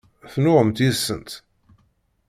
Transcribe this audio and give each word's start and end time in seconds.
Tennuɣemt 0.31 0.83
yid-sent? 0.83 1.31